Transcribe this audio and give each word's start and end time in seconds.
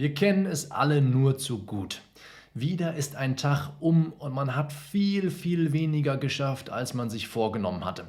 Wir 0.00 0.14
kennen 0.14 0.46
es 0.46 0.70
alle 0.70 1.02
nur 1.02 1.36
zu 1.36 1.58
gut. 1.58 2.00
Wieder 2.54 2.94
ist 2.94 3.16
ein 3.16 3.36
Tag 3.36 3.72
um 3.80 4.14
und 4.14 4.32
man 4.32 4.56
hat 4.56 4.72
viel, 4.72 5.30
viel 5.30 5.74
weniger 5.74 6.16
geschafft, 6.16 6.70
als 6.70 6.94
man 6.94 7.10
sich 7.10 7.28
vorgenommen 7.28 7.84
hatte. 7.84 8.06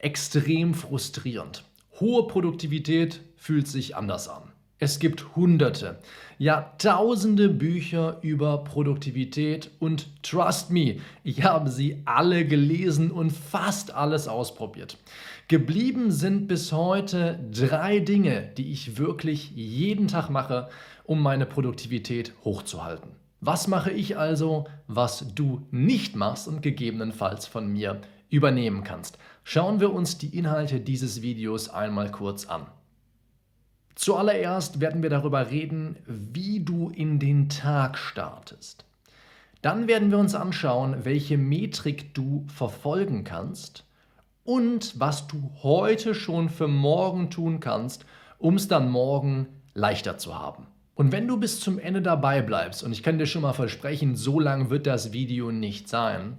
Extrem 0.00 0.74
frustrierend. 0.74 1.64
Hohe 1.98 2.26
Produktivität 2.26 3.22
fühlt 3.36 3.68
sich 3.68 3.96
anders 3.96 4.28
an. 4.28 4.52
Es 4.82 4.98
gibt 4.98 5.34
hunderte, 5.34 5.98
ja 6.38 6.74
tausende 6.76 7.48
Bücher 7.48 8.18
über 8.20 8.64
Produktivität 8.64 9.70
und 9.78 10.08
trust 10.22 10.70
me, 10.70 10.96
ich 11.22 11.42
habe 11.44 11.70
sie 11.70 12.02
alle 12.04 12.46
gelesen 12.46 13.10
und 13.10 13.30
fast 13.30 13.94
alles 13.94 14.28
ausprobiert. 14.28 14.98
Geblieben 15.48 16.10
sind 16.10 16.48
bis 16.48 16.72
heute 16.72 17.40
drei 17.50 17.98
Dinge, 17.98 18.52
die 18.56 18.72
ich 18.72 18.98
wirklich 18.98 19.50
jeden 19.54 20.06
Tag 20.06 20.30
mache, 20.30 20.68
um 21.10 21.20
meine 21.20 21.44
Produktivität 21.44 22.32
hochzuhalten. 22.44 23.10
Was 23.40 23.66
mache 23.66 23.90
ich 23.90 24.16
also, 24.16 24.68
was 24.86 25.34
du 25.34 25.66
nicht 25.72 26.14
machst 26.14 26.46
und 26.46 26.62
gegebenenfalls 26.62 27.48
von 27.48 27.66
mir 27.66 28.00
übernehmen 28.28 28.84
kannst? 28.84 29.18
Schauen 29.42 29.80
wir 29.80 29.92
uns 29.92 30.18
die 30.18 30.38
Inhalte 30.38 30.78
dieses 30.78 31.20
Videos 31.20 31.68
einmal 31.68 32.12
kurz 32.12 32.46
an. 32.46 32.66
Zuallererst 33.96 34.78
werden 34.78 35.02
wir 35.02 35.10
darüber 35.10 35.50
reden, 35.50 35.96
wie 36.06 36.60
du 36.60 36.90
in 36.90 37.18
den 37.18 37.48
Tag 37.48 37.98
startest. 37.98 38.84
Dann 39.62 39.88
werden 39.88 40.12
wir 40.12 40.18
uns 40.18 40.36
anschauen, 40.36 41.04
welche 41.04 41.38
Metrik 41.38 42.14
du 42.14 42.46
verfolgen 42.46 43.24
kannst 43.24 43.84
und 44.44 45.00
was 45.00 45.26
du 45.26 45.50
heute 45.64 46.14
schon 46.14 46.48
für 46.48 46.68
morgen 46.68 47.30
tun 47.30 47.58
kannst, 47.58 48.06
um 48.38 48.54
es 48.54 48.68
dann 48.68 48.88
morgen 48.88 49.48
leichter 49.74 50.16
zu 50.16 50.38
haben. 50.38 50.68
Und 51.00 51.12
wenn 51.12 51.26
du 51.26 51.38
bis 51.38 51.60
zum 51.60 51.78
Ende 51.78 52.02
dabei 52.02 52.42
bleibst, 52.42 52.82
und 52.82 52.92
ich 52.92 53.02
kann 53.02 53.16
dir 53.16 53.24
schon 53.24 53.40
mal 53.40 53.54
versprechen, 53.54 54.16
so 54.16 54.38
lang 54.38 54.68
wird 54.68 54.86
das 54.86 55.14
Video 55.14 55.50
nicht 55.50 55.88
sein, 55.88 56.36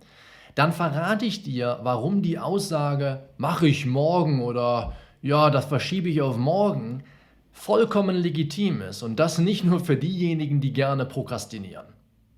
dann 0.54 0.72
verrate 0.72 1.26
ich 1.26 1.42
dir, 1.42 1.80
warum 1.82 2.22
die 2.22 2.38
Aussage, 2.38 3.24
mache 3.38 3.68
ich 3.68 3.88
morgen 3.88 4.44
oder 4.44 4.94
ja, 5.24 5.50
das 5.50 5.66
verschiebe 5.66 6.10
ich 6.10 6.22
auf 6.22 6.38
morgen, 6.38 7.02
vollkommen 7.52 8.16
legitim 8.16 8.84
ist 8.84 9.02
und 9.02 9.16
das 9.16 9.40
nicht 9.40 9.64
nur 9.64 9.80
für 9.80 9.98
diejenigen, 9.98 10.62
die 10.62 10.74
gerne 10.74 11.08
prokrastinieren. 11.08 11.88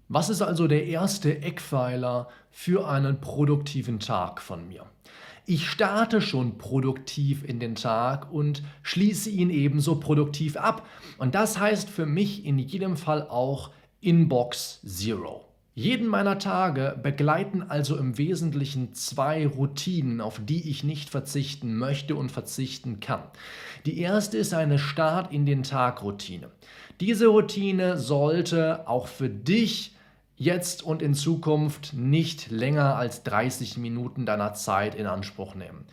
Was 0.08 0.30
ist 0.30 0.42
also 0.42 0.70
der 0.70 0.86
erste 0.86 1.42
Eckpfeiler 1.42 2.30
für 2.52 2.88
einen 2.88 3.20
produktiven 3.20 4.00
Tag 4.00 4.42
von 4.42 4.66
mir? 4.70 4.86
Ich 5.46 5.70
starte 5.70 6.22
schon 6.22 6.58
produktiv 6.58 7.44
in 7.44 7.60
den 7.60 7.76
Tag 7.76 8.32
und 8.32 8.64
schließe 8.82 9.30
ihn 9.30 9.50
ebenso 9.50 10.00
produktiv 10.00 10.56
ab. 10.56 10.88
Und 11.18 11.36
das 11.36 11.60
heißt 11.60 11.90
für 11.90 12.06
mich 12.06 12.46
in 12.46 12.60
jedem 12.60 12.96
Fall 12.96 13.28
auch 13.28 13.72
Inbox 14.00 14.80
Zero. 14.86 15.46
Jeden 15.76 16.08
meiner 16.08 16.38
Tage 16.38 16.98
begleiten 17.02 17.64
also 17.64 17.98
im 17.98 18.18
Wesentlichen 18.18 18.94
zwei 18.94 19.46
Routinen, 19.46 20.22
auf 20.22 20.40
die 20.42 20.70
ich 20.70 20.84
nicht 20.84 21.10
verzichten 21.10 21.78
möchte 21.78 22.16
und 22.16 22.32
verzichten 22.32 23.00
kann. 23.00 23.24
Die 23.86 24.00
erste 24.00 24.38
ist 24.38 24.54
eine 24.54 24.80
Start 24.80 25.34
in 25.34 25.46
den 25.46 25.64
Tag 25.64 26.04
Routine. 26.04 26.52
Diese 27.02 27.28
Routine 27.28 27.98
sollte 27.98 28.88
auch 28.88 29.08
für 29.08 29.30
dich 29.30 29.93
jetzt 30.44 30.84
und 30.84 31.02
in 31.02 31.14
Zukunft 31.14 31.94
nicht 31.94 32.52
länger 32.52 32.96
als 32.96 33.24
30 33.24 33.78
Minuten 33.78 34.26
deiner 34.26 34.54
Zeit 34.54 34.96
in 34.96 35.08
Anspruch 35.08 35.56
nehmen. 35.56 35.86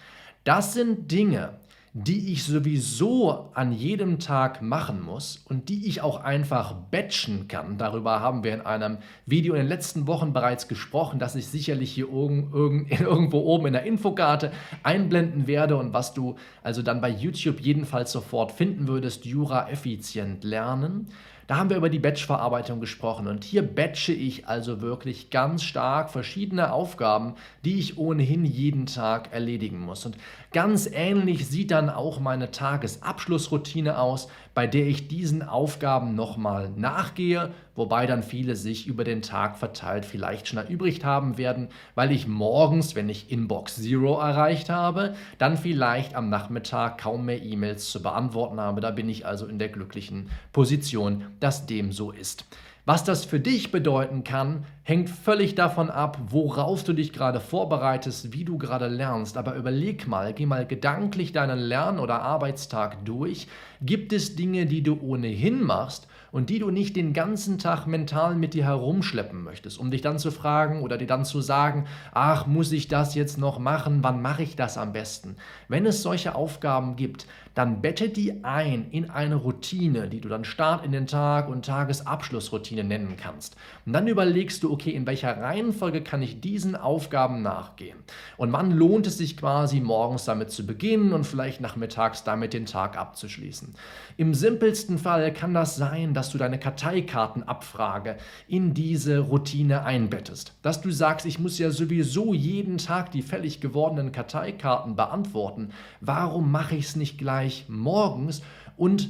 Das 0.45 0.75
sind 0.75 1.11
Dinge, 1.11 1.55
die 1.93 2.33
ich 2.33 2.45
sowieso 2.45 3.51
an 3.53 3.73
jedem 3.73 4.21
Tag 4.21 4.63
machen 4.63 5.03
muss 5.03 5.43
und 5.49 5.69
die 5.69 5.89
ich 5.89 6.03
auch 6.03 6.23
einfach 6.23 6.73
batchen 6.73 7.49
kann. 7.49 7.79
Darüber 7.79 8.21
haben 8.21 8.45
wir 8.45 8.55
in 8.55 8.61
einem 8.61 8.99
Video 9.27 9.55
in 9.55 9.63
den 9.63 9.69
letzten 9.69 10.07
Wochen 10.07 10.33
bereits 10.33 10.69
gesprochen, 10.69 11.19
das 11.19 11.35
ich 11.35 11.49
sicherlich 11.49 11.91
hier 11.91 12.09
irgendwo 12.13 13.41
oben 13.41 13.67
in 13.67 13.73
der 13.73 13.83
Infokarte 13.83 14.53
einblenden 14.85 15.49
werde 15.49 15.77
und 15.77 15.93
was 15.93 16.15
du 16.15 16.37
also 16.63 16.83
dann 16.83 17.01
bei 17.01 17.11
YouTube 17.11 17.61
jedenfalls 17.61 18.13
sofort 18.13 18.53
finden 18.53 18.87
würdest, 18.87 19.25
Jura 19.25 19.69
effizient 19.69 20.45
lernen. 20.45 21.09
Da 21.51 21.57
haben 21.57 21.69
wir 21.69 21.79
über 21.79 21.91
die 21.91 21.99
Batch-Verarbeitung 21.99 22.79
gesprochen 22.79 23.27
und 23.27 23.43
hier 23.43 23.63
batche 23.63 24.13
ich 24.13 24.47
also 24.47 24.81
wirklich 24.81 25.31
ganz 25.31 25.65
stark 25.65 26.11
verschiedene 26.11 26.73
Aufgaben, 26.73 27.35
die 27.65 27.81
ich 27.81 27.99
ohnehin 27.99 28.45
jeden 28.45 28.87
Tag 28.87 29.33
erledigen 29.33 29.81
muss. 29.81 30.07
Und 30.07 30.17
ganz 30.53 30.89
ähnlich 30.93 31.49
sieht 31.49 31.73
dann 31.73 31.91
auch 31.91 32.21
meine 32.21 32.53
Tagesabschlussroutine 32.53 33.99
aus, 33.99 34.29
bei 34.55 34.69
der 34.69 34.87
ich 34.87 35.09
diesen 35.09 35.43
Aufgaben 35.43 36.15
nochmal 36.15 36.71
nachgehe, 36.77 37.51
wobei 37.81 38.05
dann 38.05 38.23
viele 38.23 38.57
sich 38.57 38.87
über 38.87 39.05
den 39.05 39.23
Tag 39.23 39.57
verteilt 39.57 40.05
vielleicht 40.05 40.47
schon 40.47 40.65
übrig 40.69 41.03
haben 41.03 41.39
werden, 41.39 41.69
weil 41.95 42.13
ich 42.13 42.27
morgens, 42.29 42.95
wenn 42.95 43.09
ich 43.09 43.33
Inbox 43.33 43.77
Zero 43.77 44.21
erreicht 44.21 44.69
habe, 44.69 45.15
dann 45.39 45.57
vielleicht 45.57 46.15
am 46.15 46.29
Nachmittag 46.29 46.99
kaum 46.99 47.25
mehr 47.25 47.43
E-Mails 47.43 47.91
zu 47.91 48.03
beantworten 48.03 48.61
habe. 48.61 48.83
Da 48.83 48.91
bin 48.91 49.09
ich 49.09 49.25
also 49.25 49.47
in 49.47 49.59
der 49.59 49.71
glücklichen 49.71 50.29
Position, 50.53 51.25
dass 51.41 51.65
dem 51.65 51.91
so 51.91 52.11
ist. 52.11 52.45
Was 52.85 53.03
das 53.03 53.25
für 53.25 53.41
dich 53.41 53.73
bedeuten 53.73 54.25
kann, 54.25 54.65
hängt 54.83 55.09
völlig 55.09 55.55
davon 55.55 55.89
ab, 55.89 56.19
worauf 56.29 56.85
du 56.85 56.93
dich 56.93 57.15
gerade 57.15 57.41
vorbereitest, 57.41 58.35
wie 58.35 58.45
du 58.45 58.59
gerade 58.59 58.89
lernst. 58.89 59.39
Aber 59.39 59.55
überleg 59.55 60.07
mal, 60.07 60.35
geh 60.35 60.45
mal 60.45 60.67
gedanklich 60.67 61.33
deinen 61.33 61.59
Lern- 61.59 61.99
oder 61.99 62.21
Arbeitstag 62.21 63.07
durch. 63.07 63.49
Gibt 63.81 64.13
es 64.13 64.37
Dinge, 64.37 64.67
die 64.67 64.83
du 64.83 65.01
ohnehin 65.01 65.63
machst 65.63 66.10
und 66.33 66.51
die 66.51 66.59
du 66.59 66.71
nicht 66.71 66.97
den 66.97 67.13
ganzen 67.13 67.59
Tag 67.59 67.87
mental 67.87 68.35
mit 68.35 68.55
dir 68.55 68.65
herumschleppen 68.65 69.43
möchtest, 69.43 69.79
um 69.79 69.91
dich 69.91 70.03
dann 70.03 70.19
zu 70.19 70.31
fragen 70.31 70.83
oder 70.83 70.99
dir 70.99 71.07
dann 71.07 71.25
zu 71.25 71.41
sagen, 71.41 71.87
ach, 72.13 72.47
muss 72.47 72.73
ich 72.73 72.89
das 72.89 73.15
jetzt 73.15 73.39
noch 73.39 73.59
machen? 73.59 73.99
Wann 74.03 74.23
mache 74.23 74.43
ich 74.43 74.57
das 74.57 74.79
am 74.79 74.93
besten? 74.93 75.37
Wenn 75.69 75.87
es 75.87 76.03
solche 76.03 76.35
Aufgaben 76.35 76.97
gibt, 76.97 77.27
dann 77.55 77.81
bette 77.81 78.09
die 78.09 78.45
ein 78.45 78.91
in 78.91 79.11
eine 79.11 79.35
Routine, 79.35 80.09
die 80.09 80.21
du 80.21 80.29
dann 80.29 80.45
Start 80.45 80.85
in 80.85 80.93
den 80.93 81.07
Tag 81.07 81.49
und 81.49 81.65
Tagesabschlussroutine 81.65 82.85
nennen 82.85 83.17
kannst. 83.21 83.57
Und 83.87 83.93
dann 83.93 84.07
überlegst 84.07 84.63
du, 84.63 84.73
okay, 84.73 84.91
in 84.91 85.07
welcher 85.07 85.37
Reihenfolge 85.37 86.03
kann 86.03 86.23
ich 86.23 86.41
diesen 86.41 86.77
Aufgaben 86.77 87.43
nachgehen? 87.43 87.99
Und 88.37 88.53
wann 88.53 88.71
lohnt 88.71 89.09
es 89.09 89.19
sich 89.19 89.37
quasi 89.37 89.81
morgens 89.81 90.25
damit 90.25 90.51
zu 90.53 90.65
beginnen 90.65 91.13
und 91.13 91.25
vielleicht 91.25 91.61
nachmittags 91.61 92.23
damit 92.23 92.53
den 92.53 92.67
Tag 92.67 92.97
abzuschließen? 92.97 93.75
Im 94.17 94.33
simpelsten 94.33 94.99
Fall 94.99 95.33
kann 95.33 95.53
das 95.53 95.77
sein, 95.77 96.15
dass 96.15 96.20
du 96.29 96.37
deine 96.37 96.59
Karteikartenabfrage 96.59 98.19
in 98.49 98.75
diese 98.75 99.21
Routine 99.21 99.85
einbettest. 99.85 100.53
Dass 100.61 100.83
du 100.83 100.91
sagst, 100.91 101.25
ich 101.25 101.39
muss 101.39 101.59
ja 101.59 101.71
sowieso 101.71 102.35
jeden 102.35 102.77
Tag 102.77 103.13
die 103.13 103.23
fällig 103.23 103.63
gewordenen 103.63 104.13
Karteikarten 104.13 104.95
beantworten. 104.95 105.71
Warum 106.03 106.51
mache 106.51 106.77
ich 106.77 106.85
es 106.85 106.97
nicht 106.97 107.17
gleich? 107.17 107.31
gleich 107.31 107.69
morgens 107.69 108.43
und 108.77 109.09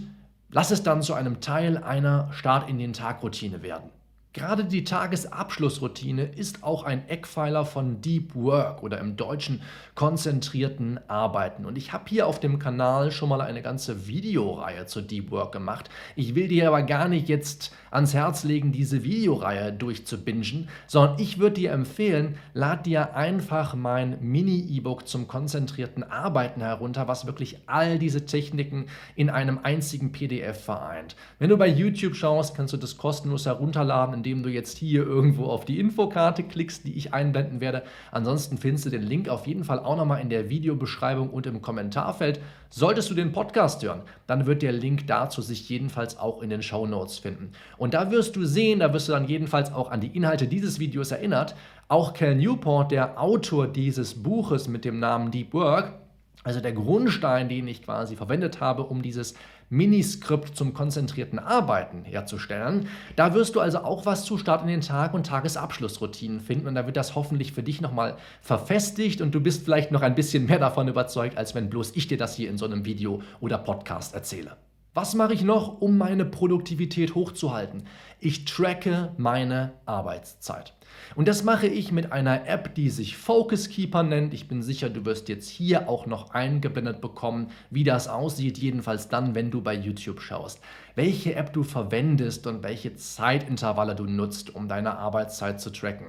lass 0.50 0.70
es 0.70 0.82
dann 0.82 1.00
zu 1.00 1.15
einem 1.15 1.41
Teil 1.41 1.78
einer 1.78 2.31
Start 2.32 2.69
in 2.69 2.78
den 2.78 2.93
Tag 2.93 3.22
Routine 3.22 3.62
werden. 3.62 3.88
Gerade 4.32 4.64
die 4.64 4.84
Tagesabschlussroutine 4.84 6.22
ist 6.22 6.62
auch 6.62 6.84
ein 6.84 7.08
Eckpfeiler 7.08 7.64
von 7.64 8.00
Deep 8.00 8.36
Work 8.36 8.84
oder 8.84 9.00
im 9.00 9.16
Deutschen 9.16 9.60
konzentrierten 9.96 11.00
Arbeiten. 11.08 11.66
Und 11.66 11.76
ich 11.76 11.92
habe 11.92 12.04
hier 12.06 12.28
auf 12.28 12.38
dem 12.38 12.60
Kanal 12.60 13.10
schon 13.10 13.28
mal 13.28 13.40
eine 13.40 13.60
ganze 13.60 14.06
Videoreihe 14.06 14.86
zu 14.86 15.00
Deep 15.00 15.32
Work 15.32 15.50
gemacht. 15.50 15.90
Ich 16.14 16.36
will 16.36 16.46
dir 16.46 16.69
aber 16.69 16.84
gar 16.84 17.08
nicht 17.08 17.28
jetzt 17.28 17.72
ans 17.90 18.14
Herz 18.14 18.44
legen, 18.44 18.70
diese 18.70 19.02
Videoreihe 19.02 19.72
durchzubingen, 19.72 20.69
sondern 20.86 21.19
ich 21.19 21.40
würde 21.40 21.56
dir 21.56 21.72
empfehlen, 21.72 22.36
lad 22.54 22.86
dir 22.86 23.16
einfach 23.16 23.74
mein 23.74 24.19
Mini-E-Book 24.20 25.08
zum 25.08 25.26
konzentrierten 25.26 26.04
Arbeiten 26.04 26.60
herunter, 26.60 27.08
was 27.08 27.26
wirklich 27.26 27.58
all 27.66 27.98
diese 27.98 28.26
Techniken 28.26 28.86
in 29.16 29.28
einem 29.28 29.58
einzigen 29.64 30.12
PDF 30.12 30.62
vereint. 30.64 31.16
Wenn 31.40 31.50
du 31.50 31.56
bei 31.56 31.66
YouTube 31.66 32.14
schaust, 32.14 32.54
kannst 32.54 32.72
du 32.72 32.76
das 32.76 32.96
kostenlos 32.96 33.46
herunterladen 33.46 34.19
indem 34.20 34.43
du 34.43 34.50
jetzt 34.50 34.76
hier 34.76 35.02
irgendwo 35.02 35.46
auf 35.46 35.64
die 35.64 35.81
Infokarte 35.81 36.43
klickst, 36.43 36.84
die 36.84 36.93
ich 36.93 37.14
einblenden 37.14 37.62
werde. 37.62 37.84
Ansonsten 38.12 38.58
findest 38.58 38.84
du 38.84 38.90
den 38.90 39.02
Link 39.02 39.31
auf 39.31 39.46
jeden 39.46 39.64
Fall 39.64 39.78
auch 39.78 39.96
nochmal 39.96 40.20
in 40.20 40.28
der 40.28 40.50
Videobeschreibung 40.50 41.31
und 41.31 41.46
im 41.46 41.62
Kommentarfeld. 41.62 42.38
Solltest 42.69 43.08
du 43.11 43.14
den 43.14 43.32
Podcast 43.32 43.82
hören, 43.82 44.02
dann 44.26 44.44
wird 44.44 44.61
der 44.61 44.72
Link 44.72 45.06
dazu 45.06 45.40
sich 45.40 45.70
jedenfalls 45.70 46.19
auch 46.19 46.43
in 46.43 46.50
den 46.50 46.62
Show 46.62 46.87
Notes 46.87 47.19
finden. 47.19 47.52
Und 47.78 47.94
da 47.94 48.11
wirst 48.11 48.37
du 48.37 48.44
sehen, 48.44 48.81
da 48.81 48.93
wirst 48.93 49.08
du 49.08 49.12
dann 49.12 49.26
jedenfalls 49.26 49.72
auch 49.72 49.90
an 49.90 50.02
die 50.02 50.14
Inhalte 50.14 50.46
dieses 50.46 50.78
Videos 50.78 51.12
erinnert. 51.12 51.55
Auch 51.88 52.12
Cal 52.12 52.34
Newport, 52.34 52.93
der 52.93 53.19
Autor 53.19 53.69
dieses 53.69 54.22
Buches 54.22 54.69
mit 54.69 54.84
dem 54.84 55.00
Namen 55.00 55.31
Deep 55.31 55.55
Work, 55.55 55.94
also 56.42 56.60
der 56.60 56.72
Grundstein, 56.72 57.48
den 57.48 57.69
ich 57.69 57.82
quasi 57.82 58.16
verwendet 58.16 58.60
habe, 58.60 58.84
um 58.84 59.02
dieses 59.02 59.34
Miniskript 59.69 60.56
zum 60.56 60.75
konzentrierten 60.75 61.38
Arbeiten 61.38 62.04
herzustellen. 62.04 62.88
Da 63.14 63.34
wirst 63.34 63.54
du 63.54 63.60
also 63.60 63.78
auch 63.78 64.04
was 64.04 64.25
zu 64.25 64.37
Start 64.37 64.62
in 64.62 64.69
den 64.69 64.81
Tag 64.81 65.14
und 65.14 65.26
Tagesabschlussroutinen 65.26 66.40
finden 66.40 66.66
und 66.66 66.75
da 66.75 66.87
wird 66.87 66.96
das 66.96 67.14
hoffentlich 67.14 67.52
für 67.52 67.62
dich 67.62 67.81
nochmal 67.81 68.16
verfestigt 68.42 69.20
und 69.20 69.34
du 69.34 69.40
bist 69.40 69.64
vielleicht 69.64 69.92
noch 69.92 70.02
ein 70.02 70.14
bisschen 70.14 70.46
mehr 70.46 70.58
davon 70.58 70.88
überzeugt, 70.88 71.38
als 71.38 71.54
wenn 71.54 71.70
bloß 71.70 71.94
ich 71.94 72.08
dir 72.08 72.19
das 72.19 72.34
hier 72.34 72.50
in 72.50 72.58
so 72.58 72.64
einem 72.64 72.84
Video 72.84 73.22
oder 73.40 73.58
Podcast 73.58 74.14
erzähle. 74.14 74.56
Was 74.92 75.14
mache 75.14 75.34
ich 75.34 75.44
noch, 75.44 75.81
um 75.81 75.98
meine 75.98 76.25
Produktivität 76.25 77.14
hochzuhalten? 77.14 77.84
Ich 78.19 78.44
tracke 78.44 79.12
meine 79.19 79.75
Arbeitszeit. 79.87 80.75
Und 81.14 81.28
das 81.28 81.44
mache 81.44 81.69
ich 81.69 81.92
mit 81.92 82.10
einer 82.10 82.48
App, 82.48 82.75
die 82.75 82.90
sich 82.90 83.16
Focus 83.16 83.69
Keeper 83.69 84.02
nennt. 84.02 84.34
Ich 84.34 84.48
bin 84.48 84.62
sicher, 84.62 84.90
du 84.90 85.04
wirst 85.04 85.28
jetzt 85.28 85.48
hier 85.48 85.88
auch 85.88 86.06
noch 86.06 86.31
eingeblendet 86.32 87.00
bekommen, 87.00 87.52
wie 87.70 87.84
das 87.84 88.08
aussieht, 88.08 88.58
jedenfalls 88.58 89.08
dann, 89.08 89.37
wenn 89.37 89.52
du 89.52 89.62
bei 89.62 89.75
YouTube 89.75 90.20
schaust. 90.20 90.60
Welche 90.96 91.36
App 91.36 91.52
du 91.52 91.62
verwendest 91.62 92.48
und 92.48 92.64
welche 92.64 92.96
Zeitintervalle 92.96 93.94
du 93.94 94.06
nutzt, 94.06 94.52
um 94.52 94.66
deine 94.66 94.98
Arbeitszeit 94.98 95.60
zu 95.60 95.70
tracken. 95.70 96.08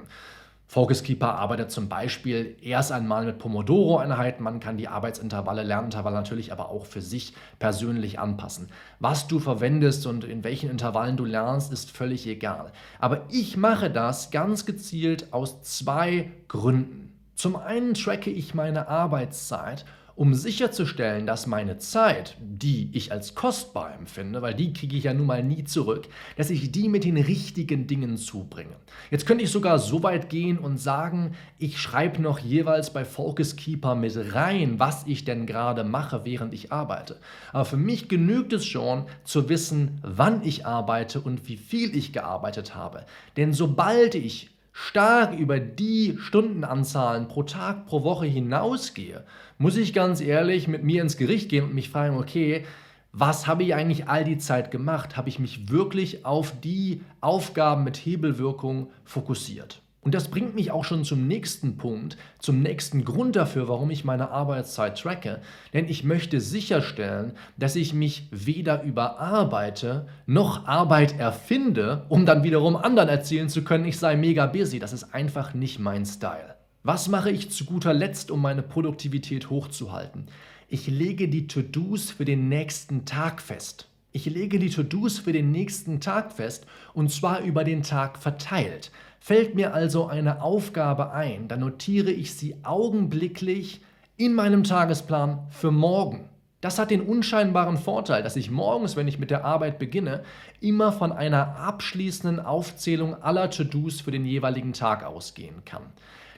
Focus 0.72 1.02
Keeper 1.02 1.34
arbeitet 1.34 1.70
zum 1.70 1.90
Beispiel 1.90 2.56
erst 2.62 2.92
einmal 2.92 3.26
mit 3.26 3.38
Pomodoro-Einheiten. 3.38 4.42
Man 4.42 4.58
kann 4.58 4.78
die 4.78 4.88
Arbeitsintervalle, 4.88 5.64
Lernintervalle 5.64 6.16
natürlich 6.16 6.50
aber 6.50 6.70
auch 6.70 6.86
für 6.86 7.02
sich 7.02 7.34
persönlich 7.58 8.18
anpassen. 8.18 8.70
Was 8.98 9.28
du 9.28 9.38
verwendest 9.38 10.06
und 10.06 10.24
in 10.24 10.44
welchen 10.44 10.70
Intervallen 10.70 11.18
du 11.18 11.26
lernst, 11.26 11.74
ist 11.74 11.90
völlig 11.90 12.26
egal. 12.26 12.72
Aber 13.00 13.26
ich 13.28 13.58
mache 13.58 13.90
das 13.90 14.30
ganz 14.30 14.64
gezielt 14.64 15.34
aus 15.34 15.60
zwei 15.60 16.30
Gründen. 16.48 17.20
Zum 17.34 17.56
einen 17.56 17.92
tracke 17.92 18.30
ich 18.30 18.54
meine 18.54 18.88
Arbeitszeit 18.88 19.84
um 20.14 20.34
sicherzustellen, 20.34 21.26
dass 21.26 21.46
meine 21.46 21.78
Zeit, 21.78 22.36
die 22.40 22.90
ich 22.92 23.12
als 23.12 23.34
kostbar 23.34 23.94
empfinde, 23.94 24.42
weil 24.42 24.54
die 24.54 24.72
kriege 24.72 24.96
ich 24.96 25.04
ja 25.04 25.14
nun 25.14 25.26
mal 25.26 25.42
nie 25.42 25.64
zurück, 25.64 26.08
dass 26.36 26.50
ich 26.50 26.70
die 26.70 26.88
mit 26.88 27.04
den 27.04 27.16
richtigen 27.16 27.86
Dingen 27.86 28.16
zubringe. 28.16 28.76
Jetzt 29.10 29.26
könnte 29.26 29.44
ich 29.44 29.50
sogar 29.50 29.78
so 29.78 30.02
weit 30.02 30.28
gehen 30.28 30.58
und 30.58 30.78
sagen, 30.78 31.34
ich 31.58 31.78
schreibe 31.78 32.20
noch 32.20 32.38
jeweils 32.38 32.92
bei 32.92 33.04
Focus 33.04 33.56
Keeper 33.56 33.94
mit 33.94 34.34
rein, 34.34 34.78
was 34.78 35.04
ich 35.06 35.24
denn 35.24 35.46
gerade 35.46 35.84
mache, 35.84 36.24
während 36.24 36.52
ich 36.52 36.72
arbeite. 36.72 37.18
Aber 37.52 37.64
für 37.64 37.76
mich 37.76 38.08
genügt 38.08 38.52
es 38.52 38.66
schon 38.66 39.06
zu 39.24 39.48
wissen, 39.48 40.00
wann 40.02 40.42
ich 40.44 40.66
arbeite 40.66 41.20
und 41.20 41.48
wie 41.48 41.56
viel 41.56 41.96
ich 41.96 42.12
gearbeitet 42.12 42.74
habe. 42.74 43.06
Denn 43.36 43.52
sobald 43.52 44.14
ich 44.14 44.50
stark 44.72 45.38
über 45.38 45.60
die 45.60 46.16
Stundenanzahlen 46.18 47.28
pro 47.28 47.42
Tag, 47.42 47.86
pro 47.86 48.04
Woche 48.04 48.26
hinausgehe, 48.26 49.24
muss 49.58 49.76
ich 49.76 49.92
ganz 49.92 50.20
ehrlich 50.20 50.66
mit 50.68 50.82
mir 50.82 51.02
ins 51.02 51.16
Gericht 51.16 51.48
gehen 51.48 51.64
und 51.64 51.74
mich 51.74 51.90
fragen, 51.90 52.16
okay, 52.16 52.64
was 53.12 53.46
habe 53.46 53.62
ich 53.62 53.74
eigentlich 53.74 54.08
all 54.08 54.24
die 54.24 54.38
Zeit 54.38 54.70
gemacht? 54.70 55.16
Habe 55.16 55.28
ich 55.28 55.38
mich 55.38 55.70
wirklich 55.70 56.24
auf 56.24 56.58
die 56.60 57.02
Aufgaben 57.20 57.84
mit 57.84 57.96
Hebelwirkung 57.98 58.90
fokussiert? 59.04 59.82
Und 60.04 60.14
das 60.14 60.32
bringt 60.32 60.56
mich 60.56 60.72
auch 60.72 60.84
schon 60.84 61.04
zum 61.04 61.28
nächsten 61.28 61.76
Punkt, 61.76 62.16
zum 62.40 62.60
nächsten 62.60 63.04
Grund 63.04 63.36
dafür, 63.36 63.68
warum 63.68 63.88
ich 63.92 64.04
meine 64.04 64.32
Arbeitszeit 64.32 64.98
tracke. 64.98 65.40
Denn 65.72 65.88
ich 65.88 66.02
möchte 66.02 66.40
sicherstellen, 66.40 67.34
dass 67.56 67.76
ich 67.76 67.94
mich 67.94 68.26
weder 68.32 68.82
überarbeite 68.82 70.08
noch 70.26 70.66
Arbeit 70.66 71.20
erfinde, 71.20 72.04
um 72.08 72.26
dann 72.26 72.42
wiederum 72.42 72.74
anderen 72.74 73.08
erzählen 73.08 73.48
zu 73.48 73.62
können, 73.62 73.84
ich 73.84 73.96
sei 73.96 74.16
mega 74.16 74.46
busy. 74.46 74.80
Das 74.80 74.92
ist 74.92 75.14
einfach 75.14 75.54
nicht 75.54 75.78
mein 75.78 76.04
Style. 76.04 76.56
Was 76.82 77.06
mache 77.06 77.30
ich 77.30 77.52
zu 77.52 77.64
guter 77.64 77.94
Letzt, 77.94 78.32
um 78.32 78.42
meine 78.42 78.62
Produktivität 78.62 79.50
hochzuhalten? 79.50 80.26
Ich 80.66 80.88
lege 80.88 81.28
die 81.28 81.46
To-Dos 81.46 82.10
für 82.10 82.24
den 82.24 82.48
nächsten 82.48 83.04
Tag 83.04 83.40
fest. 83.40 83.86
Ich 84.10 84.26
lege 84.26 84.58
die 84.58 84.70
To-Dos 84.70 85.20
für 85.20 85.32
den 85.32 85.52
nächsten 85.52 86.00
Tag 86.00 86.32
fest 86.32 86.66
und 86.92 87.12
zwar 87.12 87.42
über 87.42 87.62
den 87.62 87.84
Tag 87.84 88.18
verteilt. 88.18 88.90
Fällt 89.24 89.54
mir 89.54 89.72
also 89.72 90.08
eine 90.08 90.42
Aufgabe 90.42 91.12
ein, 91.12 91.46
dann 91.46 91.60
notiere 91.60 92.10
ich 92.10 92.34
sie 92.34 92.56
augenblicklich 92.64 93.80
in 94.16 94.34
meinem 94.34 94.64
Tagesplan 94.64 95.46
für 95.50 95.70
morgen. 95.70 96.28
Das 96.60 96.80
hat 96.80 96.90
den 96.90 97.02
unscheinbaren 97.02 97.76
Vorteil, 97.76 98.24
dass 98.24 98.34
ich 98.34 98.50
morgens, 98.50 98.96
wenn 98.96 99.06
ich 99.06 99.20
mit 99.20 99.30
der 99.30 99.44
Arbeit 99.44 99.78
beginne, 99.78 100.24
immer 100.60 100.90
von 100.90 101.12
einer 101.12 101.54
abschließenden 101.54 102.44
Aufzählung 102.44 103.22
aller 103.22 103.48
To-Dos 103.48 104.00
für 104.00 104.10
den 104.10 104.24
jeweiligen 104.24 104.72
Tag 104.72 105.04
ausgehen 105.04 105.64
kann. 105.64 105.84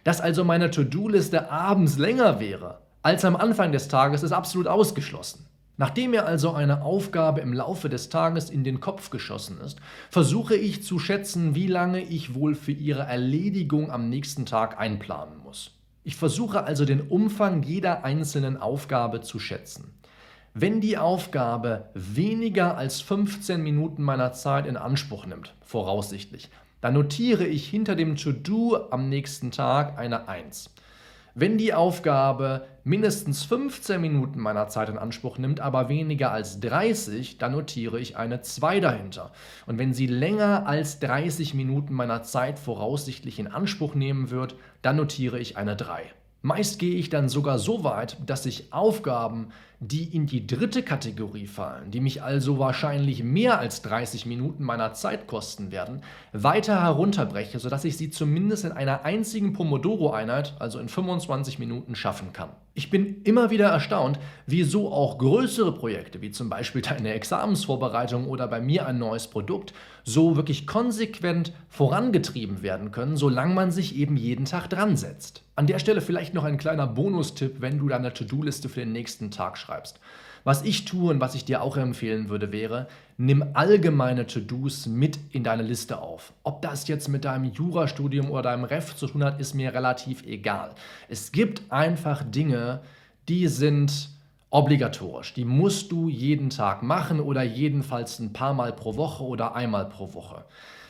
Dass 0.04 0.20
also 0.20 0.44
meine 0.44 0.70
To-Do-Liste 0.70 1.50
abends 1.50 1.96
länger 1.96 2.38
wäre 2.38 2.80
als 3.00 3.24
am 3.24 3.34
Anfang 3.34 3.72
des 3.72 3.88
Tages, 3.88 4.22
ist 4.22 4.32
absolut 4.32 4.66
ausgeschlossen. 4.66 5.46
Nachdem 5.76 6.12
mir 6.12 6.26
also 6.26 6.52
eine 6.52 6.82
Aufgabe 6.82 7.40
im 7.40 7.52
Laufe 7.52 7.88
des 7.88 8.08
Tages 8.08 8.48
in 8.48 8.62
den 8.62 8.80
Kopf 8.80 9.10
geschossen 9.10 9.60
ist, 9.60 9.80
versuche 10.08 10.54
ich 10.54 10.84
zu 10.84 11.00
schätzen, 11.00 11.54
wie 11.56 11.66
lange 11.66 12.00
ich 12.00 12.34
wohl 12.34 12.54
für 12.54 12.72
ihre 12.72 13.02
Erledigung 13.02 13.90
am 13.90 14.08
nächsten 14.08 14.46
Tag 14.46 14.78
einplanen 14.78 15.38
muss. 15.38 15.72
Ich 16.04 16.16
versuche 16.16 16.64
also 16.64 16.84
den 16.84 17.00
Umfang 17.00 17.62
jeder 17.62 18.04
einzelnen 18.04 18.56
Aufgabe 18.56 19.20
zu 19.22 19.40
schätzen. 19.40 19.94
Wenn 20.52 20.80
die 20.80 20.96
Aufgabe 20.96 21.90
weniger 21.94 22.76
als 22.76 23.00
15 23.00 23.60
Minuten 23.60 24.04
meiner 24.04 24.32
Zeit 24.32 24.66
in 24.66 24.76
Anspruch 24.76 25.26
nimmt, 25.26 25.54
voraussichtlich, 25.62 26.50
dann 26.80 26.94
notiere 26.94 27.46
ich 27.46 27.66
hinter 27.66 27.96
dem 27.96 28.14
To-Do 28.14 28.90
am 28.90 29.08
nächsten 29.08 29.50
Tag 29.50 29.98
eine 29.98 30.28
1. 30.28 30.70
Wenn 31.36 31.58
die 31.58 31.74
Aufgabe 31.74 32.64
mindestens 32.84 33.42
15 33.42 34.00
Minuten 34.00 34.38
meiner 34.38 34.68
Zeit 34.68 34.88
in 34.88 34.98
Anspruch 34.98 35.36
nimmt, 35.36 35.58
aber 35.58 35.88
weniger 35.88 36.30
als 36.30 36.60
30, 36.60 37.38
dann 37.38 37.50
notiere 37.50 37.98
ich 37.98 38.16
eine 38.16 38.40
2 38.40 38.78
dahinter. 38.78 39.32
Und 39.66 39.76
wenn 39.76 39.92
sie 39.92 40.06
länger 40.06 40.68
als 40.68 41.00
30 41.00 41.54
Minuten 41.54 41.92
meiner 41.92 42.22
Zeit 42.22 42.60
voraussichtlich 42.60 43.40
in 43.40 43.48
Anspruch 43.48 43.96
nehmen 43.96 44.30
wird, 44.30 44.54
dann 44.80 44.94
notiere 44.94 45.40
ich 45.40 45.56
eine 45.56 45.74
3. 45.74 46.04
Meist 46.42 46.78
gehe 46.78 46.94
ich 46.94 47.10
dann 47.10 47.28
sogar 47.28 47.58
so 47.58 47.82
weit, 47.82 48.16
dass 48.24 48.46
ich 48.46 48.72
Aufgaben, 48.72 49.48
die 49.80 50.14
in 50.14 50.26
die 50.26 50.46
dritte 50.46 50.82
Kategorie 50.82 51.46
fallen, 51.46 51.90
die 51.90 52.00
mich 52.00 52.22
also 52.22 52.58
wahrscheinlich 52.58 53.22
mehr 53.22 53.58
als 53.58 53.82
30 53.82 54.26
Minuten 54.26 54.64
meiner 54.64 54.94
Zeit 54.94 55.26
kosten 55.26 55.72
werden, 55.72 56.02
weiter 56.32 56.82
herunterbreche, 56.82 57.58
sodass 57.58 57.84
ich 57.84 57.96
sie 57.96 58.10
zumindest 58.10 58.64
in 58.64 58.72
einer 58.72 59.04
einzigen 59.04 59.52
Pomodoro-Einheit, 59.52 60.54
also 60.58 60.78
in 60.78 60.88
25 60.88 61.58
Minuten, 61.58 61.94
schaffen 61.94 62.32
kann. 62.32 62.50
Ich 62.76 62.90
bin 62.90 63.22
immer 63.22 63.50
wieder 63.50 63.68
erstaunt, 63.68 64.18
wieso 64.46 64.92
auch 64.92 65.18
größere 65.18 65.72
Projekte, 65.72 66.20
wie 66.22 66.32
zum 66.32 66.50
Beispiel 66.50 66.82
deine 66.82 67.14
Examensvorbereitung 67.14 68.26
oder 68.26 68.48
bei 68.48 68.60
mir 68.60 68.86
ein 68.86 68.98
neues 68.98 69.28
Produkt, 69.28 69.74
so 70.02 70.34
wirklich 70.34 70.66
konsequent 70.66 71.52
vorangetrieben 71.68 72.62
werden 72.62 72.90
können, 72.90 73.16
solange 73.16 73.54
man 73.54 73.70
sich 73.70 73.94
eben 73.94 74.16
jeden 74.16 74.44
Tag 74.44 74.68
dran 74.68 74.96
setzt. 74.96 75.44
An 75.54 75.68
der 75.68 75.78
Stelle 75.78 76.00
vielleicht 76.00 76.34
noch 76.34 76.42
ein 76.42 76.58
kleiner 76.58 76.88
Bonustipp, 76.88 77.60
wenn 77.60 77.78
du 77.78 77.88
deine 77.88 78.12
To-Do-Liste 78.12 78.68
für 78.68 78.80
den 78.80 78.90
nächsten 78.90 79.30
Tag 79.30 79.56
schreibst. 79.64 79.98
Was 80.44 80.62
ich 80.62 80.84
tue 80.84 81.10
und 81.10 81.20
was 81.20 81.34
ich 81.34 81.46
dir 81.46 81.62
auch 81.62 81.78
empfehlen 81.78 82.28
würde, 82.28 82.52
wäre, 82.52 82.86
nimm 83.16 83.42
allgemeine 83.54 84.26
To-Dos 84.26 84.86
mit 84.86 85.18
in 85.32 85.42
deine 85.42 85.62
Liste 85.62 86.02
auf. 86.02 86.34
Ob 86.42 86.60
das 86.60 86.86
jetzt 86.86 87.08
mit 87.08 87.24
deinem 87.24 87.44
Jurastudium 87.44 88.30
oder 88.30 88.42
deinem 88.42 88.64
Ref 88.64 88.94
zu 88.94 89.06
tun 89.06 89.24
hat, 89.24 89.40
ist 89.40 89.54
mir 89.54 89.72
relativ 89.72 90.22
egal. 90.26 90.74
Es 91.08 91.32
gibt 91.32 91.62
einfach 91.72 92.22
Dinge, 92.22 92.80
die 93.28 93.48
sind 93.48 94.10
obligatorisch. 94.50 95.32
Die 95.32 95.46
musst 95.46 95.90
du 95.90 96.10
jeden 96.10 96.50
Tag 96.50 96.82
machen 96.82 97.20
oder 97.20 97.42
jedenfalls 97.42 98.18
ein 98.18 98.34
paar 98.34 98.52
Mal 98.52 98.72
pro 98.72 98.96
Woche 98.96 99.24
oder 99.24 99.54
einmal 99.54 99.88
pro 99.88 100.12
Woche 100.12 100.44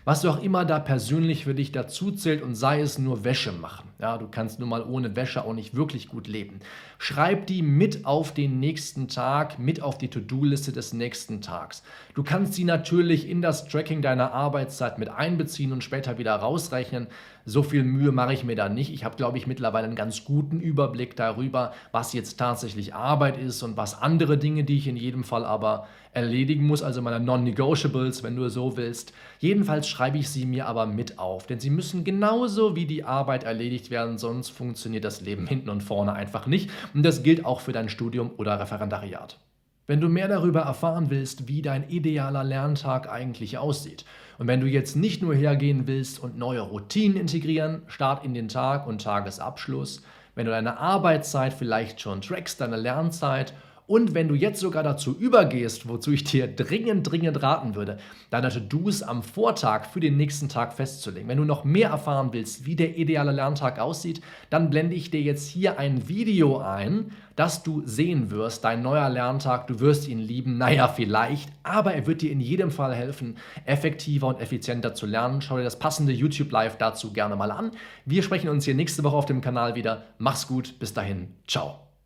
was 0.04 0.24
auch 0.26 0.42
immer 0.42 0.64
da 0.64 0.78
persönlich 0.78 1.44
für 1.44 1.54
dich 1.54 1.72
dazu 1.72 2.12
zählt 2.12 2.42
und 2.42 2.54
sei 2.54 2.80
es 2.80 2.98
nur 2.98 3.24
Wäsche 3.24 3.52
machen. 3.52 3.88
Ja, 3.98 4.18
du 4.18 4.28
kannst 4.28 4.60
nun 4.60 4.68
mal 4.68 4.82
ohne 4.82 5.16
Wäsche 5.16 5.44
auch 5.44 5.54
nicht 5.54 5.74
wirklich 5.74 6.08
gut 6.08 6.26
leben. 6.26 6.60
Schreib 6.98 7.46
die 7.46 7.62
mit 7.62 8.04
auf 8.04 8.34
den 8.34 8.60
nächsten 8.60 9.08
Tag, 9.08 9.58
mit 9.58 9.82
auf 9.82 9.96
die 9.96 10.08
To-Do-Liste 10.08 10.72
des 10.72 10.92
nächsten 10.92 11.40
Tags. 11.40 11.82
Du 12.14 12.22
kannst 12.22 12.54
sie 12.54 12.64
natürlich 12.64 13.28
in 13.28 13.40
das 13.40 13.66
Tracking 13.66 14.02
deiner 14.02 14.32
Arbeitszeit 14.32 14.98
mit 14.98 15.08
einbeziehen 15.08 15.72
und 15.72 15.82
später 15.82 16.18
wieder 16.18 16.34
rausrechnen. 16.34 17.06
So 17.46 17.62
viel 17.62 17.82
Mühe 17.84 18.12
mache 18.12 18.32
ich 18.34 18.44
mir 18.44 18.56
da 18.56 18.68
nicht. 18.68 18.92
Ich 18.92 19.04
habe, 19.04 19.16
glaube 19.16 19.38
ich, 19.38 19.46
mittlerweile 19.46 19.86
einen 19.86 19.96
ganz 19.96 20.24
guten 20.24 20.60
Überblick 20.60 21.16
darüber, 21.16 21.72
was 21.92 22.12
jetzt 22.12 22.38
tatsächlich 22.38 22.94
Arbeit 22.94 23.36
ist 23.36 23.62
und 23.62 23.76
was 23.76 24.00
andere 24.00 24.38
Dinge, 24.38 24.64
die 24.64 24.78
ich 24.78 24.88
in 24.88 24.96
jedem 24.96 25.24
Fall 25.24 25.44
aber 25.44 25.86
erledigen 26.14 26.66
muss, 26.66 26.82
also 26.82 27.02
meine 27.02 27.20
Non-Negotiables, 27.20 28.22
wenn 28.22 28.36
du 28.36 28.48
so 28.48 28.76
willst. 28.76 29.12
Jedenfalls 29.40 29.88
schreibe 29.94 30.18
ich 30.18 30.28
sie 30.28 30.44
mir 30.44 30.66
aber 30.66 30.86
mit 30.86 31.20
auf, 31.20 31.46
denn 31.46 31.60
sie 31.60 31.70
müssen 31.70 32.02
genauso 32.02 32.74
wie 32.74 32.84
die 32.84 33.04
Arbeit 33.04 33.44
erledigt 33.44 33.90
werden, 33.90 34.18
sonst 34.18 34.50
funktioniert 34.50 35.04
das 35.04 35.20
Leben 35.20 35.46
hinten 35.46 35.68
und 35.68 35.84
vorne 35.84 36.14
einfach 36.14 36.48
nicht. 36.48 36.68
Und 36.94 37.04
das 37.04 37.22
gilt 37.22 37.44
auch 37.44 37.60
für 37.60 37.70
dein 37.70 37.88
Studium 37.88 38.32
oder 38.36 38.58
Referendariat. 38.58 39.38
Wenn 39.86 40.00
du 40.00 40.08
mehr 40.08 40.26
darüber 40.26 40.62
erfahren 40.62 41.10
willst, 41.10 41.46
wie 41.46 41.62
dein 41.62 41.88
idealer 41.88 42.42
Lerntag 42.42 43.08
eigentlich 43.08 43.56
aussieht, 43.56 44.04
und 44.38 44.48
wenn 44.48 44.60
du 44.60 44.66
jetzt 44.66 44.96
nicht 44.96 45.22
nur 45.22 45.32
hergehen 45.32 45.86
willst 45.86 46.18
und 46.18 46.36
neue 46.36 46.62
Routinen 46.62 47.16
integrieren, 47.16 47.82
Start 47.86 48.24
in 48.24 48.34
den 48.34 48.48
Tag 48.48 48.88
und 48.88 49.00
Tagesabschluss, 49.00 50.02
wenn 50.34 50.46
du 50.46 50.50
deine 50.50 50.78
Arbeitszeit 50.78 51.52
vielleicht 51.52 52.00
schon 52.00 52.20
trackst, 52.20 52.60
deine 52.60 52.76
Lernzeit 52.76 53.54
Und 53.86 54.14
wenn 54.14 54.28
du 54.28 54.34
jetzt 54.34 54.60
sogar 54.60 54.82
dazu 54.82 55.14
übergehst, 55.14 55.86
wozu 55.88 56.12
ich 56.12 56.24
dir 56.24 56.46
dringend, 56.46 57.10
dringend 57.10 57.42
raten 57.42 57.74
würde, 57.74 57.98
deine 58.30 58.48
To-Dos 58.48 59.02
am 59.02 59.22
Vortag 59.22 59.84
für 59.86 60.00
den 60.00 60.16
nächsten 60.16 60.48
Tag 60.48 60.72
festzulegen. 60.72 61.28
Wenn 61.28 61.36
du 61.36 61.44
noch 61.44 61.64
mehr 61.64 61.90
erfahren 61.90 62.30
willst, 62.32 62.64
wie 62.64 62.76
der 62.76 62.96
ideale 62.96 63.32
Lerntag 63.32 63.78
aussieht, 63.78 64.22
dann 64.48 64.70
blende 64.70 64.94
ich 64.94 65.10
dir 65.10 65.20
jetzt 65.20 65.48
hier 65.48 65.78
ein 65.78 66.08
Video 66.08 66.58
ein, 66.58 67.12
das 67.36 67.62
du 67.62 67.82
sehen 67.84 68.30
wirst. 68.30 68.64
Dein 68.64 68.80
neuer 68.80 69.10
Lerntag, 69.10 69.66
du 69.66 69.80
wirst 69.80 70.08
ihn 70.08 70.18
lieben, 70.20 70.56
naja, 70.56 70.88
vielleicht, 70.88 71.50
aber 71.62 71.92
er 71.92 72.06
wird 72.06 72.22
dir 72.22 72.32
in 72.32 72.40
jedem 72.40 72.70
Fall 72.70 72.94
helfen, 72.94 73.36
effektiver 73.66 74.28
und 74.28 74.40
effizienter 74.40 74.94
zu 74.94 75.04
lernen. 75.04 75.42
Schau 75.42 75.58
dir 75.58 75.64
das 75.64 75.78
passende 75.78 76.12
YouTube 76.12 76.50
Live 76.52 76.78
dazu 76.78 77.12
gerne 77.12 77.36
mal 77.36 77.50
an. 77.50 77.72
Wir 78.06 78.22
sprechen 78.22 78.48
uns 78.48 78.64
hier 78.64 78.74
nächste 78.74 79.04
Woche 79.04 79.16
auf 79.16 79.26
dem 79.26 79.42
Kanal 79.42 79.74
wieder. 79.74 80.04
Mach's 80.16 80.48
gut, 80.48 80.78
bis 80.78 80.94
dahin, 80.94 81.34
ciao. 81.46 81.83